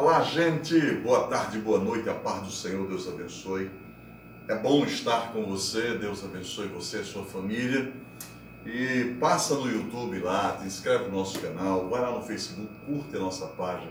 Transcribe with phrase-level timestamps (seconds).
[0.00, 0.78] Olá, gente.
[1.02, 2.08] Boa tarde, boa noite.
[2.08, 3.68] A paz do Senhor, Deus abençoe.
[4.46, 5.98] É bom estar com você.
[5.98, 7.92] Deus abençoe você e sua família.
[8.64, 13.16] E passa no YouTube lá, te inscreve no nosso canal, vai lá no Facebook, curte
[13.16, 13.90] a nossa página,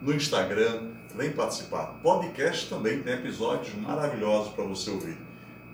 [0.00, 1.86] no Instagram, vem participar.
[2.04, 5.18] Podcast também tem episódios maravilhosos para você ouvir.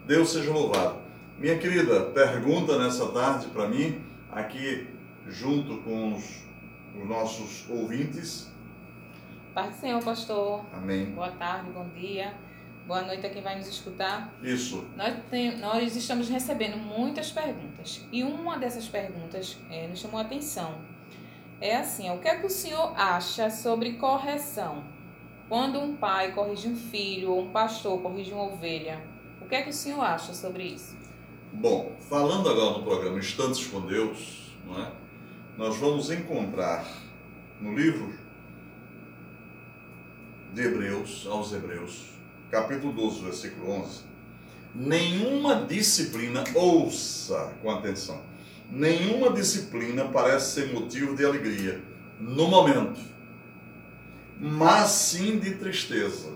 [0.06, 0.96] Deus seja louvado.
[1.38, 4.88] Minha querida, pergunta nessa tarde para mim, aqui
[5.28, 6.24] junto com os,
[6.98, 8.53] os nossos ouvintes.
[9.54, 10.64] Paz do Senhor, pastor.
[10.72, 11.06] Amém.
[11.12, 12.34] Boa tarde, bom dia.
[12.88, 14.34] Boa noite a quem vai nos escutar.
[14.42, 14.84] Isso.
[14.96, 20.22] Nós, tem, nós estamos recebendo muitas perguntas e uma dessas perguntas é, nos chamou a
[20.22, 20.74] atenção.
[21.60, 24.82] É assim: o que é que o senhor acha sobre correção?
[25.48, 29.00] Quando um pai corrige um filho ou um pastor corrige uma ovelha,
[29.40, 30.96] o que é que o senhor acha sobre isso?
[31.52, 34.90] Bom, falando agora no programa Instantes com Deus, não é?
[35.56, 36.84] nós vamos encontrar
[37.60, 38.23] no livro
[40.54, 42.10] de Hebreus, aos Hebreus,
[42.48, 44.02] capítulo 12, versículo 11,
[44.72, 48.22] nenhuma disciplina, ouça com atenção,
[48.70, 51.82] nenhuma disciplina parece ser motivo de alegria
[52.20, 53.00] no momento,
[54.38, 56.32] mas sim de tristeza.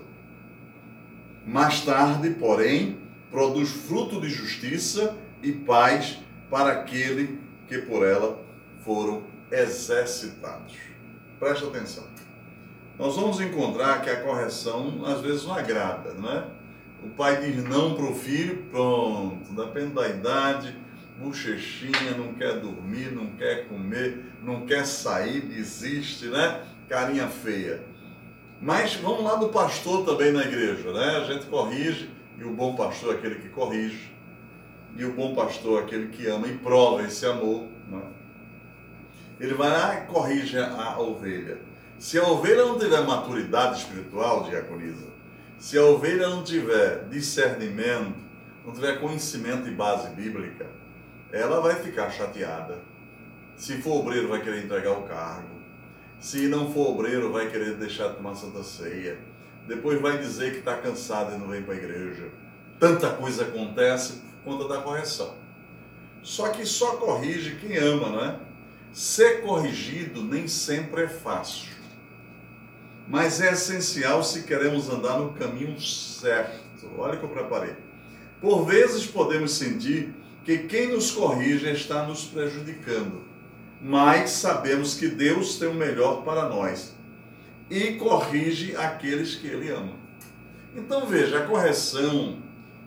[1.47, 2.99] Mais tarde, porém,
[3.31, 7.39] produz fruto de justiça e paz para aquele
[7.69, 8.43] que por ela
[8.83, 10.75] foram exercitados.
[11.39, 12.19] Preste atenção
[12.99, 16.43] nós vamos encontrar que a correção às vezes não agrada, não é?
[17.01, 20.75] O pai diz não para o filho, pronto, depende da idade,
[21.17, 26.61] bochechinha, não quer dormir, não quer comer, não quer sair, desiste, né?
[26.89, 27.81] Carinha feia.
[28.61, 31.17] Mas vamos lá do pastor também na igreja, né?
[31.17, 34.11] A gente corrige, e o bom pastor é aquele que corrige,
[34.97, 38.01] e o bom pastor é aquele que ama e prova esse amor, né?
[39.39, 41.57] Ele vai lá e corrige a ovelha.
[41.97, 45.07] Se a ovelha não tiver maturidade espiritual, diaconisa,
[45.57, 48.15] se a ovelha não tiver discernimento,
[48.65, 50.67] não tiver conhecimento e base bíblica,
[51.31, 52.79] ela vai ficar chateada.
[53.55, 55.59] Se for obreiro, vai querer entregar o cargo.
[56.19, 59.19] Se não for obreiro, vai querer deixar de tomar santa ceia.
[59.67, 62.29] Depois vai dizer que está cansado e não vem para a igreja.
[62.79, 65.35] Tanta coisa acontece por conta da correção.
[66.23, 68.48] Só que só corrige quem ama, não é?
[68.91, 71.79] Ser corrigido nem sempre é fácil
[73.09, 76.87] mas é essencial se queremos andar no caminho certo.
[76.95, 77.73] Olha que eu preparei.
[78.39, 80.13] Por vezes podemos sentir
[80.45, 83.23] que quem nos corrige está nos prejudicando,
[83.81, 86.95] mas sabemos que Deus tem o melhor para nós
[87.69, 89.93] e corrige aqueles que Ele ama.
[90.75, 92.37] Então veja, a correção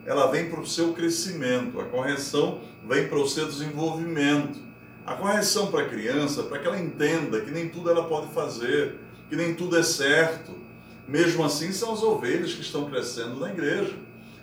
[0.06, 4.58] ela vem para o seu crescimento, a correção vem para o seu desenvolvimento.
[5.04, 9.00] A correção para a criança, para que ela entenda que nem tudo ela pode fazer,
[9.28, 10.52] que nem tudo é certo.
[11.08, 13.94] Mesmo assim, são as ovelhas que estão crescendo na igreja.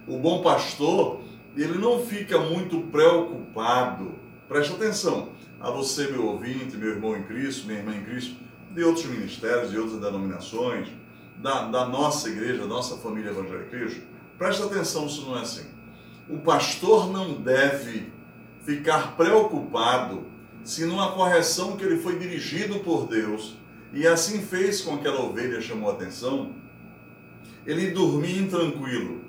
[0.06, 1.22] O bom pastor,
[1.56, 4.16] ele não fica muito preocupado.
[4.50, 5.30] Preste atenção
[5.62, 8.36] a você, meu ouvinte, meu irmão em Cristo, minha irmã em Cristo,
[8.72, 10.90] de outros ministérios, de outras denominações,
[11.38, 14.02] da, da nossa igreja, da nossa família evangélica Cristo.
[14.38, 15.66] Preste atenção, isso não é assim.
[16.30, 18.12] O pastor não deve
[18.66, 20.26] ficar preocupado
[20.64, 23.56] se numa correção que ele foi dirigido por Deus,
[23.94, 26.54] e assim fez com que aquela ovelha chamou a atenção,
[27.66, 29.22] ele dormia intranquilo.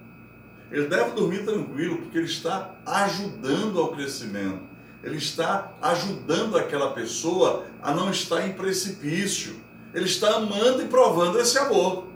[0.71, 4.61] Ele deve dormir tranquilo porque ele está ajudando ao crescimento.
[5.03, 9.57] Ele está ajudando aquela pessoa a não estar em precipício.
[9.93, 12.07] Ele está amando e provando esse amor.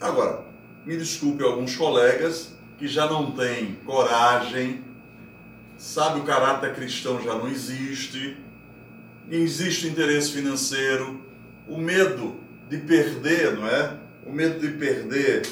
[0.00, 0.44] Agora,
[0.84, 4.84] me desculpe alguns colegas que já não têm coragem,
[5.76, 8.36] sabe o caráter cristão já não existe,
[9.30, 11.20] existe interesse financeiro,
[11.68, 12.36] o medo
[12.68, 13.96] de perder, não é?
[14.24, 15.46] O medo de perder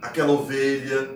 [0.00, 1.10] aquela ovelha,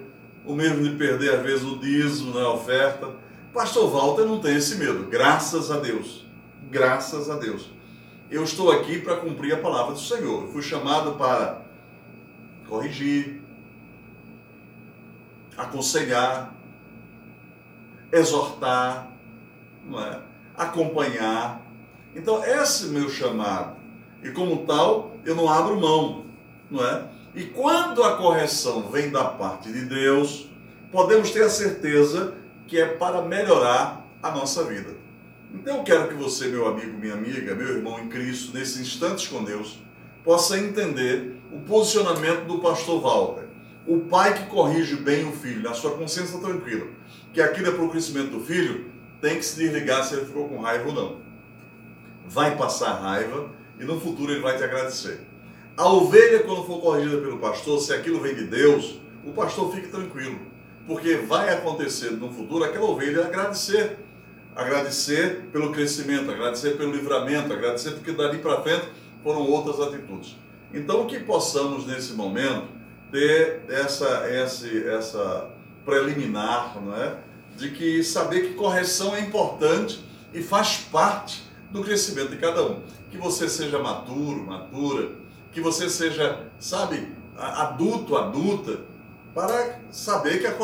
[0.44, 3.10] o medo de perder, às vezes, o dízimo, né, a oferta.
[3.52, 6.26] Pastor Walter não tem esse medo, graças a Deus.
[6.70, 7.70] Graças a Deus.
[8.30, 10.44] Eu estou aqui para cumprir a palavra do Senhor.
[10.44, 11.62] Eu fui chamado para
[12.68, 13.42] corrigir,
[15.56, 16.54] aconselhar,
[18.12, 19.10] exortar,
[19.92, 20.18] é?
[20.56, 21.60] acompanhar,
[22.14, 23.76] então, esse é o meu chamado.
[24.22, 26.26] E como tal, eu não abro mão,
[26.70, 27.04] não é?
[27.34, 30.48] E quando a correção vem da parte de Deus,
[30.90, 32.34] podemos ter a certeza
[32.66, 34.90] que é para melhorar a nossa vida.
[35.54, 39.28] Então eu quero que você, meu amigo, minha amiga, meu irmão em Cristo, nesses instantes
[39.28, 39.78] com Deus,
[40.24, 43.48] possa entender o posicionamento do pastor Walter.
[43.86, 46.86] O pai que corrige bem o filho, na sua consciência tranquila,
[47.32, 48.90] que aquilo é para o crescimento do filho,
[49.20, 51.30] tem que se desligar se ele ficou com raiva ou não
[52.30, 55.20] vai passar raiva e no futuro ele vai te agradecer.
[55.76, 59.88] A ovelha, quando for corrigida pelo pastor, se aquilo vem de Deus, o pastor fique
[59.88, 60.38] tranquilo,
[60.86, 63.98] porque vai acontecer no futuro aquela ovelha agradecer.
[64.54, 68.88] Agradecer pelo crescimento, agradecer pelo livramento, agradecer porque dali para frente
[69.22, 70.36] foram outras atitudes.
[70.74, 72.68] Então, que possamos nesse momento
[73.12, 75.50] ter essa, essa, essa
[75.84, 77.16] preliminar, não é?
[77.56, 82.80] De que saber que correção é importante e faz parte do crescimento de cada um.
[83.10, 85.12] Que você seja maturo, matura,
[85.52, 88.80] que você seja, sabe, adulto, adulta,
[89.34, 90.54] para saber que a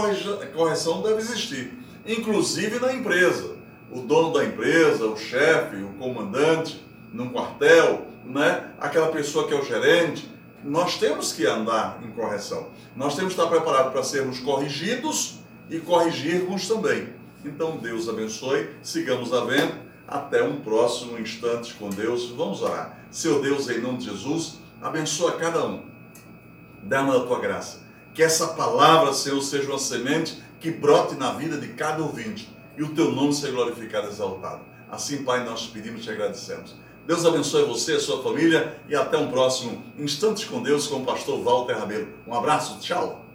[0.49, 3.57] correção deve existir, inclusive na empresa.
[3.91, 8.71] O dono da empresa, o chefe, o comandante, num quartel, né?
[8.81, 10.29] aquela pessoa que é o gerente,
[10.65, 12.69] nós temos que andar em correção.
[12.95, 15.39] Nós temos que estar preparados para sermos corrigidos
[15.71, 17.09] e corrigirmos também.
[17.45, 19.87] Então, Deus abençoe, sigamos a venda.
[20.09, 22.31] Até um próximo instante com Deus.
[22.31, 22.97] Vamos orar.
[23.11, 25.85] Seu Deus, em nome de Jesus, abençoa cada um.
[26.83, 27.81] Dá-nos a tua graça.
[28.15, 32.83] Que essa palavra, Senhor, seja uma semente que brote na vida de cada ouvinte e
[32.83, 34.61] o teu nome seja glorificado e exaltado.
[34.91, 36.77] Assim, Pai, nós pedimos e te agradecemos.
[37.07, 41.41] Deus abençoe você, sua família e até um próximo Instantes com Deus com o pastor
[41.41, 42.09] Walter Rabelo.
[42.27, 43.26] Um abraço, tchau.